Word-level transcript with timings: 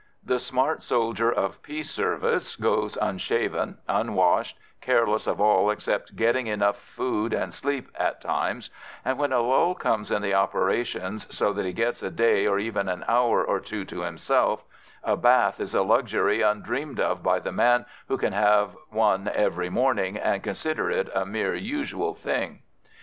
The 0.25 0.39
smart 0.39 0.81
soldier 0.81 1.31
of 1.31 1.61
peace 1.61 1.91
service 1.91 2.55
goes 2.55 2.97
unshaven, 2.99 3.77
unwashed, 3.87 4.57
careless 4.81 5.27
of 5.27 5.39
all 5.39 5.69
except 5.69 6.15
getting 6.15 6.47
enough 6.47 6.75
of 6.77 6.81
food 6.81 7.33
and 7.35 7.53
sleep 7.53 7.87
at 7.93 8.19
times; 8.19 8.71
and 9.05 9.19
when 9.19 9.31
a 9.31 9.41
lull 9.41 9.75
comes 9.75 10.09
in 10.09 10.23
the 10.23 10.33
operations, 10.33 11.27
so 11.29 11.53
that 11.53 11.67
he 11.67 11.71
gets 11.71 12.01
a 12.01 12.09
day 12.09 12.47
or 12.47 12.57
even 12.57 12.89
an 12.89 13.05
hour 13.07 13.43
or 13.45 13.59
two 13.59 13.85
to 13.85 14.01
himself, 14.01 14.63
a 15.03 15.15
bath 15.15 15.59
is 15.59 15.75
a 15.75 15.83
luxury 15.83 16.41
undreamed 16.41 16.99
of 16.99 17.21
by 17.21 17.37
the 17.37 17.51
man 17.51 17.85
who 18.07 18.17
can 18.17 18.33
have 18.33 18.75
one 18.89 19.29
every 19.31 19.69
morning 19.69 20.17
and 20.17 20.41
consider 20.41 20.89
it 20.89 21.09
a 21.13 21.27
mere 21.27 21.53
usual 21.53 22.15
thing. 22.15 22.63